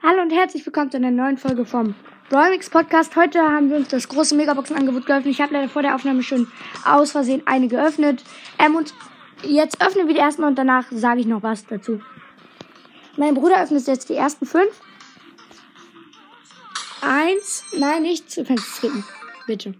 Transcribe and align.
Hallo 0.00 0.22
und 0.22 0.30
herzlich 0.30 0.64
willkommen 0.64 0.92
zu 0.92 0.96
einer 0.96 1.10
neuen 1.10 1.38
Folge 1.38 1.64
vom 1.64 1.94
Royalmix 2.30 2.70
Podcast. 2.70 3.16
Heute 3.16 3.40
haben 3.42 3.68
wir 3.68 3.76
uns 3.76 3.88
das 3.88 4.08
große 4.08 4.36
Megaboxen-Angebot 4.36 5.06
geöffnet. 5.06 5.34
Ich 5.34 5.40
habe 5.40 5.52
leider 5.52 5.68
vor 5.68 5.82
der 5.82 5.96
Aufnahme 5.96 6.22
schon 6.22 6.46
aus 6.84 7.10
Versehen 7.10 7.42
eine 7.46 7.66
geöffnet. 7.66 8.22
Ähm, 8.60 8.76
und 8.76 8.94
jetzt 9.42 9.82
öffnen 9.84 10.06
wir 10.06 10.14
die 10.14 10.20
ersten 10.20 10.44
und 10.44 10.56
danach 10.56 10.86
sage 10.92 11.20
ich 11.20 11.26
noch 11.26 11.42
was 11.42 11.66
dazu. 11.66 12.00
Mein 13.16 13.34
Bruder 13.34 13.60
öffnet 13.60 13.88
jetzt 13.88 14.08
die 14.08 14.14
ersten 14.14 14.46
fünf. 14.46 14.70
Eins, 17.00 17.64
nein, 17.76 18.02
nicht. 18.02 18.36
Du 18.36 18.44
kannst 18.44 18.76
skippen. 18.76 19.04
Bitte. 19.48 19.74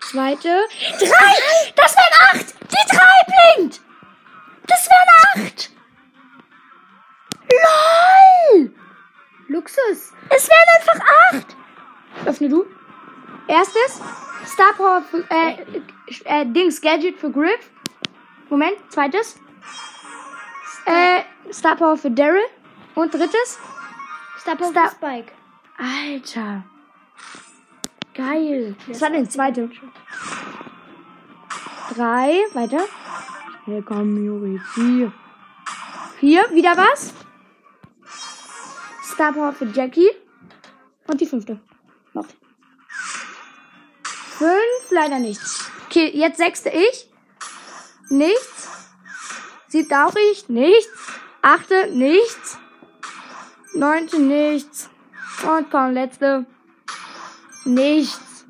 Zweite. 0.00 0.48
Drei! 0.98 1.72
Das 1.76 1.96
wären 1.96 2.40
acht! 2.40 2.54
Die 2.62 2.96
drei 2.96 3.56
blinkt! 3.56 3.80
Das 4.66 4.88
wären 4.88 5.46
acht! 5.46 5.70
LOL! 7.50 8.72
Luxus. 9.64 10.12
Es 10.28 10.48
wären 10.48 10.68
einfach 10.78 11.06
acht! 11.32 11.56
Öffne 12.26 12.48
du. 12.50 12.66
Erstes. 13.48 14.00
Star 14.46 14.72
Power 14.76 15.02
für, 15.02 15.24
äh, 15.30 15.56
äh, 16.24 16.44
Dings, 16.46 16.80
Gadget 16.82 17.18
für 17.18 17.30
Griff. 17.30 17.70
Moment. 18.50 18.76
Zweites. 18.90 19.40
Äh, 20.84 21.22
Star 21.50 21.76
Power 21.76 21.96
für 21.96 22.10
Daryl. 22.10 22.42
Und 22.94 23.14
drittes. 23.14 23.58
Star 24.38 24.54
Power 24.56 24.70
Star- 24.70 24.90
für 24.90 24.96
Spike. 24.96 25.32
Alter. 25.78 26.64
Geil. 28.14 28.76
Das 28.86 29.00
war 29.00 29.10
der 29.10 29.28
zweite. 29.30 29.70
Drei. 31.94 32.40
Weiter. 32.52 32.84
Hier 33.64 33.82
komm, 33.82 34.24
Juri. 34.24 34.60
Vier. 34.74 35.12
Vier. 36.20 36.44
Wieder 36.52 36.76
was? 36.76 37.14
Star 39.14 39.32
Power 39.32 39.52
für 39.52 39.66
Jackie. 39.66 40.10
Und 41.06 41.20
die 41.20 41.26
fünfte. 41.26 41.60
Noch. 42.12 42.26
Fünf. 44.02 44.90
Leider 44.90 45.20
nichts. 45.20 45.70
Okay, 45.86 46.10
jetzt 46.12 46.38
sechste 46.38 46.70
ich. 46.70 47.08
Nichts. 48.10 48.68
Siebte 49.68 49.94
auch 50.04 50.14
ich. 50.32 50.48
Nichts. 50.48 50.88
Achte. 51.42 51.90
Nichts. 51.92 52.58
Neunte. 53.74 54.20
Nichts. 54.20 54.90
Und 55.42 55.70
komm, 55.70 55.92
letzte. 55.92 56.46
Nichts. 57.64 58.44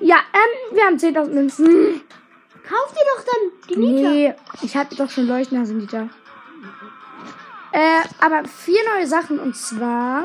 Ja, 0.00 0.16
ähm, 0.32 0.76
wir 0.76 0.84
haben 0.84 0.96
10.000 0.96 1.34
Münzen. 1.34 2.00
Kauf 2.62 2.92
dir 2.92 3.04
doch 3.16 3.24
dann 3.24 3.68
die 3.68 3.76
Nita. 3.76 4.10
Nee, 4.10 4.34
ich 4.62 4.76
hatte 4.76 4.94
doch 4.94 5.10
schon 5.10 5.26
Leuchtnasen-Nita. 5.26 6.10
Äh, 7.78 8.02
aber 8.18 8.42
vier 8.48 8.80
neue 8.92 9.06
Sachen 9.06 9.38
und 9.38 9.56
zwar, 9.56 10.24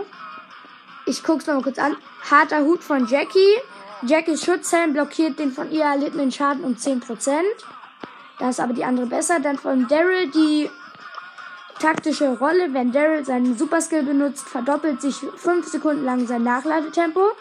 ich 1.06 1.24
guck's 1.24 1.46
mal 1.46 1.62
kurz 1.62 1.78
an. 1.78 1.96
Harter 2.32 2.62
Hut 2.62 2.84
von 2.84 3.06
Jackie. 3.06 3.60
Jackies 4.02 4.44
Schutzhelm 4.44 4.94
blockiert 4.94 5.38
den 5.38 5.52
von 5.52 5.72
ihr 5.72 5.84
erlittenen 5.84 6.32
Schaden 6.32 6.64
um 6.64 6.74
10%. 6.74 7.04
Da 8.40 8.50
ist 8.50 8.60
aber 8.60 8.74
die 8.74 8.84
andere 8.84 9.06
besser. 9.06 9.40
Dann 9.40 9.60
von 9.60 9.88
Daryl 9.88 10.32
die 10.32 10.68
taktische 11.80 12.40
Rolle. 12.40 12.74
Wenn 12.74 12.92
Daryl 12.92 13.24
seinen 13.24 13.56
Superskill 13.56 14.02
benutzt, 14.02 14.50
verdoppelt 14.50 15.00
sich 15.00 15.18
5 15.18 15.68
Sekunden 15.68 16.06
lang 16.06 16.26
sein 16.26 16.42
Nachladetempo. 16.42 17.34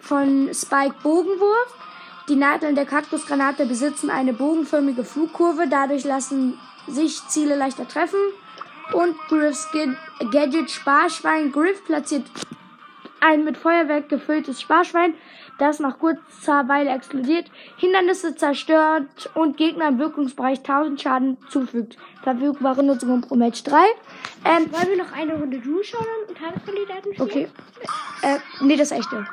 Von 0.00 0.50
Spike 0.52 0.96
Bogenwurf. 1.04 1.74
Die 2.28 2.34
Nadeln 2.34 2.74
der 2.74 2.86
Kaktusgranate 2.86 3.66
besitzen 3.66 4.10
eine 4.10 4.32
bogenförmige 4.32 5.04
Flugkurve. 5.04 5.68
Dadurch 5.68 6.02
lassen 6.02 6.58
sich 6.88 7.24
Ziele 7.28 7.54
leichter 7.54 7.86
treffen. 7.86 8.18
Und 8.92 9.16
Griffs 9.28 9.68
Gadget 10.30 10.70
Sparschwein. 10.70 11.52
Griff 11.52 11.84
platziert 11.84 12.24
ein 13.20 13.44
mit 13.44 13.56
Feuerwerk 13.56 14.08
gefülltes 14.08 14.60
Sparschwein, 14.60 15.14
das 15.58 15.80
nach 15.80 15.98
kurzer 15.98 16.68
Weile 16.68 16.90
explodiert, 16.90 17.50
Hindernisse 17.76 18.36
zerstört 18.36 19.30
und 19.34 19.56
Gegner 19.56 19.88
im 19.88 19.98
Wirkungsbereich 19.98 20.58
1000 20.58 21.00
Schaden 21.00 21.38
zufügt. 21.48 21.96
Verfügbare 22.22 22.82
Nutzung 22.82 23.22
pro 23.22 23.34
Match 23.34 23.62
3. 23.64 23.76
Ähm, 24.44 24.70
Wollen 24.72 24.88
wir 24.88 24.96
noch 24.98 25.12
eine 25.12 25.34
Runde 25.34 25.58
Du 25.58 25.82
schauen 25.82 26.06
und 26.28 26.36
Tageskandidaten 26.36 27.14
spielen? 27.14 27.28
okay. 27.28 27.48
Äh, 28.22 28.38
nee, 28.60 28.76
das 28.76 28.92
echte. 28.92 29.26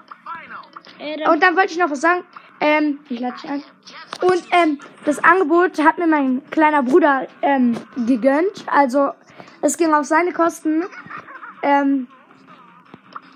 Äh, 0.99 1.17
dann 1.17 1.33
Und 1.33 1.43
dann 1.43 1.55
wollte 1.55 1.73
ich 1.73 1.77
noch 1.77 1.89
was 1.89 2.01
sagen. 2.01 2.23
Ähm, 2.59 2.99
ich 3.09 3.19
lade 3.19 3.35
dich 3.35 3.49
an. 3.49 3.63
Und 4.21 4.43
ähm, 4.51 4.79
das 5.03 5.21
Angebot 5.23 5.83
hat 5.83 5.97
mir 5.97 6.07
mein 6.07 6.41
kleiner 6.49 6.81
Bruder 6.83 7.27
ähm, 7.41 7.75
gegönnt. 8.07 8.63
Also 8.67 9.11
es 9.63 9.77
ging 9.77 9.93
auf 9.93 10.05
seine 10.05 10.31
Kosten. 10.31 10.83
Ähm, 11.63 12.07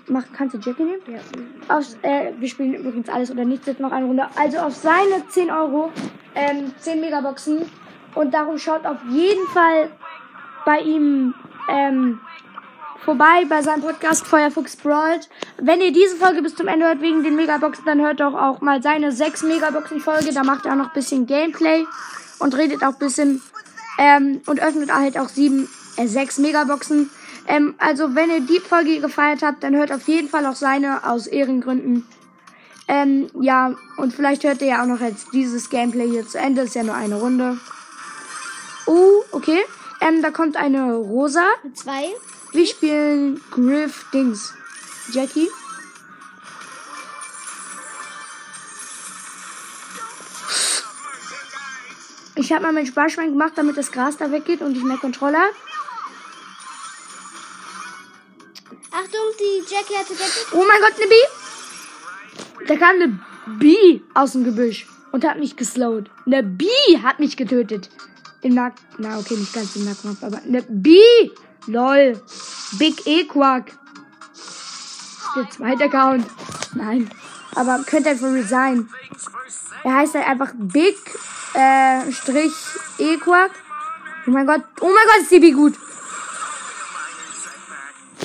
mach, 0.06 0.24
kannst 0.36 0.54
du 0.54 0.58
Jackie 0.58 0.84
nehmen? 0.84 1.02
ja. 1.06 1.76
Aufs, 1.76 1.96
äh, 2.02 2.32
wir 2.38 2.48
spielen 2.48 2.74
übrigens 2.74 3.08
alles 3.08 3.30
oder 3.30 3.44
nichts 3.44 3.66
jetzt 3.66 3.80
noch 3.80 3.92
eine 3.92 4.06
Runde. 4.06 4.26
Also 4.36 4.58
auf 4.58 4.74
seine 4.74 5.26
10 5.28 5.50
Euro, 5.50 5.90
ähm, 6.34 6.72
10 6.78 7.00
Megaboxen. 7.00 7.70
Und 8.14 8.34
darum 8.34 8.58
schaut 8.58 8.86
auf 8.86 8.98
jeden 9.08 9.46
Fall 9.48 9.90
bei 10.64 10.80
ihm 10.80 11.34
ähm, 11.68 12.20
vorbei 13.04 13.46
bei 13.48 13.62
seinem 13.62 13.82
Podcast 13.82 14.26
Feuerfuchs 14.26 14.76
Brawled. 14.76 15.28
Wenn 15.56 15.80
ihr 15.80 15.92
diese 15.92 16.16
Folge 16.16 16.42
bis 16.42 16.54
zum 16.54 16.68
Ende 16.68 16.86
hört 16.86 17.00
wegen 17.00 17.22
den 17.22 17.36
Megaboxen, 17.36 17.84
dann 17.86 18.00
hört 18.00 18.20
doch 18.20 18.34
auch 18.34 18.60
mal 18.60 18.82
seine 18.82 19.12
6 19.12 19.44
Megaboxen 19.44 20.00
Folge. 20.00 20.32
Da 20.32 20.44
macht 20.44 20.66
er 20.66 20.72
auch 20.72 20.76
noch 20.76 20.88
ein 20.88 20.94
bisschen 20.94 21.26
Gameplay 21.26 21.86
und 22.38 22.56
redet 22.56 22.82
auch 22.82 22.92
ein 22.92 22.98
bisschen 22.98 23.40
ähm, 23.98 24.40
und 24.46 24.60
öffnet 24.60 24.94
halt 24.94 25.18
auch 25.18 25.28
sieben, 25.28 25.68
sechs 26.06 26.38
Megaboxen. 26.38 27.10
Ähm, 27.46 27.74
also 27.78 28.14
wenn 28.14 28.30
ihr 28.30 28.40
die 28.40 28.60
Folge 28.60 29.00
gefeiert 29.00 29.42
habt, 29.42 29.64
dann 29.64 29.74
hört 29.74 29.90
auf 29.90 30.06
jeden 30.06 30.28
Fall 30.28 30.46
auch 30.46 30.54
seine 30.54 31.04
aus 31.04 31.26
Ehrengründen. 31.26 32.06
Ähm, 32.86 33.28
ja, 33.40 33.74
und 33.96 34.14
vielleicht 34.14 34.44
hört 34.44 34.60
ihr 34.62 34.68
ja 34.68 34.82
auch 34.82 34.86
noch 34.86 35.00
jetzt 35.00 35.28
dieses 35.32 35.68
Gameplay 35.68 36.08
hier 36.08 36.26
zu 36.26 36.38
Ende. 36.38 36.62
Ist 36.62 36.74
ja 36.74 36.82
nur 36.82 36.94
eine 36.94 37.16
Runde. 37.16 37.58
Oh, 38.86 39.24
okay. 39.32 39.60
Ähm, 40.00 40.22
da 40.22 40.30
kommt 40.30 40.56
eine 40.56 40.94
Rosa. 40.94 41.44
Zwei. 41.74 42.04
Wir 42.52 42.66
spielen 42.66 43.40
Griff 43.50 44.06
Dings. 44.12 44.54
Jackie. 45.12 45.48
Ich 52.36 52.52
habe 52.52 52.62
mal 52.62 52.72
mein 52.72 52.86
Sparschwein 52.86 53.30
gemacht, 53.32 53.54
damit 53.56 53.76
das 53.76 53.90
Gras 53.90 54.16
da 54.16 54.30
weggeht 54.30 54.62
und 54.62 54.76
ich 54.76 54.84
mehr 54.84 54.96
Controller 54.96 55.40
habe. 55.40 55.67
Die 59.38 59.62
Jackie 59.68 59.96
hatte 59.96 60.14
Gadget. 60.14 60.46
Oh 60.52 60.64
mein 60.66 60.80
Gott, 60.80 60.94
eine 60.96 61.08
Bee! 61.08 62.66
Da 62.66 62.76
kam 62.76 62.96
eine 62.96 63.18
Bee 63.58 64.02
aus 64.14 64.32
dem 64.32 64.44
Gebüsch 64.44 64.86
und 65.12 65.24
hat 65.24 65.38
mich 65.38 65.56
geslowt. 65.56 66.10
Eine 66.26 66.42
Bee 66.42 66.98
hat 67.02 67.20
mich 67.20 67.36
getötet. 67.36 67.90
Im 68.42 68.54
Nacken. 68.54 68.84
Na, 68.98 69.18
okay, 69.18 69.34
nicht 69.34 69.52
ganz 69.52 69.74
im 69.76 69.84
Nackenkampf, 69.84 70.22
aber 70.22 70.38
eine 70.42 70.62
Bee! 70.62 71.32
Lol. 71.66 72.20
Big 72.78 73.06
E-Quack. 73.06 73.72
Der 75.36 75.50
zweite 75.50 75.84
Account. 75.84 76.26
Nein. 76.74 77.10
Aber 77.54 77.82
könnte 77.84 78.10
einfach 78.10 78.28
resign. 78.28 78.88
Er 79.84 79.94
heißt 79.96 80.14
halt 80.14 80.26
einfach 80.26 80.52
Big 80.54 80.96
äh, 81.54 82.10
Strich 82.12 82.52
E-Quack. 82.98 83.50
Oh 84.26 84.30
mein 84.30 84.46
Gott. 84.46 84.62
Oh 84.80 84.86
mein 84.86 85.06
Gott, 85.06 85.22
ist 85.22 85.30
die 85.30 85.40
Bee 85.40 85.52
gut. 85.52 85.74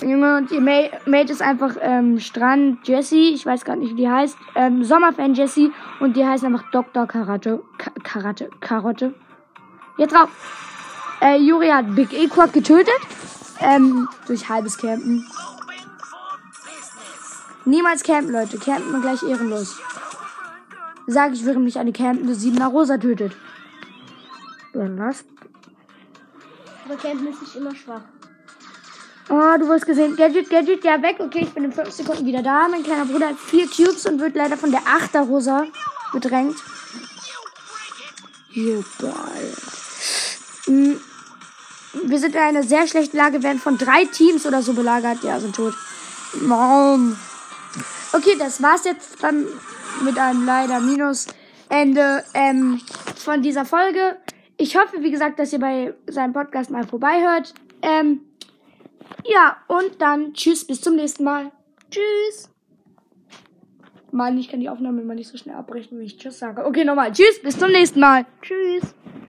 Junge, 0.04 0.38
und 0.38 0.52
ihr 0.52 0.62
Ma- 0.62 0.90
Mate 1.06 1.32
ist 1.32 1.42
einfach 1.42 1.76
ähm, 1.82 2.20
Strand 2.20 2.88
Jessie, 2.88 3.34
ich 3.34 3.46
weiß 3.46 3.64
gar 3.66 3.76
nicht, 3.76 3.92
wie 3.92 3.96
die 4.02 4.10
heißt. 4.10 4.38
Ähm, 4.56 4.84
Sommerfan 4.84 5.34
Jessie 5.34 5.72
und 6.00 6.16
die 6.16 6.26
heißt 6.26 6.44
einfach 6.44 6.64
Dr. 6.72 7.08
Karate. 7.08 7.64
Ka 7.78 7.92
Karate. 8.04 8.50
Karotte. 8.60 9.14
Jetzt 9.98 10.14
drauf. 10.14 10.30
Äh, 11.22 11.38
Juri 11.38 11.70
hat 11.70 11.96
Big 11.96 12.12
Equak 12.14 12.54
getötet. 12.54 12.94
Ähm, 13.60 14.10
durch 14.28 14.50
halbes 14.50 14.78
Campen. 14.78 15.26
Niemals 17.66 18.04
campen, 18.04 18.32
Leute. 18.34 18.58
Campen 18.58 18.92
wir 18.92 19.00
gleich 19.00 19.24
ehrenlos. 19.24 19.80
Sag 21.08 21.32
ich, 21.34 21.46
während 21.46 21.64
mich 21.64 21.80
eine 21.80 21.94
campende 21.94 22.36
Siebener 22.36 22.68
Rosa 22.68 22.98
tötet. 22.98 23.34
Dann 24.74 25.00
was? 25.00 25.24
Aber 26.86 26.96
Campen 26.98 27.28
ist 27.28 27.42
nicht 27.42 27.56
immer 27.56 27.74
schwach. 27.74 28.02
Oh, 29.30 29.58
du 29.58 29.68
wirst 29.70 29.86
gesehen. 29.86 30.16
Gadget, 30.16 30.50
Gadget, 30.50 30.84
ja 30.84 31.02
weg. 31.02 31.18
Okay, 31.20 31.44
ich 31.44 31.54
bin 31.54 31.64
in 31.64 31.72
5 31.72 31.92
Sekunden 31.92 32.26
wieder 32.26 32.44
da. 32.44 32.68
Mein 32.68 32.84
kleiner 32.84 33.06
Bruder 33.06 33.30
hat 33.30 33.40
vier 33.40 33.68
Cubes 33.68 34.06
und 34.06 34.20
wird 34.20 34.36
leider 34.36 34.58
von 34.58 34.72
der 34.72 34.82
Achterrosa 34.86 35.66
bedrängt. 36.12 36.58
You. 38.52 38.84
Mm, 40.68 40.94
Wir 42.04 42.20
sind 42.20 42.36
in 42.36 42.42
einer 42.42 42.64
sehr 42.64 42.88
schlechten 42.88 43.18
Lage, 43.18 43.42
werden 43.42 43.60
von 43.60 43.78
drei 43.78 44.06
Teams 44.06 44.46
oder 44.46 44.62
so 44.62 44.74
belagert. 44.74 45.24
Ja, 45.24 45.40
sind 45.40 45.56
tot. 45.56 45.74
Mom. 46.42 47.18
Okay, 48.12 48.36
das 48.38 48.62
war's 48.62 48.84
jetzt 48.84 49.24
dann 49.24 49.48
mit 50.04 50.18
einem 50.18 50.46
leider 50.46 50.80
Minusende 50.80 52.24
ähm, 52.34 52.82
von 53.16 53.42
dieser 53.42 53.66
Folge. 53.66 54.18
Ich 54.58 54.76
hoffe, 54.76 54.98
wie 55.02 55.12
gesagt, 55.12 55.40
dass 55.40 55.52
ihr 55.54 55.60
bei 55.60 55.94
seinem 56.08 56.34
Podcast 56.34 56.70
mal 56.70 56.86
vorbeihört. 56.86 57.54
Ähm, 57.82 58.22
Ja, 59.26 59.58
und 59.68 60.02
dann 60.02 60.34
tschüss, 60.34 60.66
bis 60.66 60.82
zum 60.82 60.96
nächsten 60.96 61.24
Mal. 61.24 61.52
Tschüss. 61.90 62.50
Mann, 64.12 64.38
ich 64.38 64.50
kann 64.50 64.60
die 64.60 64.70
Aufnahme 64.70 65.02
immer 65.02 65.16
nicht 65.16 65.30
so 65.30 65.38
schnell 65.38 65.56
abbrechen, 65.56 66.00
wie 66.00 66.04
ich 66.04 66.18
tschüss 66.18 66.40
sage. 66.40 66.66
Okay, 66.66 66.84
nochmal. 66.84 67.12
Tschüss, 67.12 67.42
bis 67.42 67.58
zum 67.58 67.72
nächsten 67.72 68.00
Mal. 68.00 68.26
Tschüss. 68.42 68.94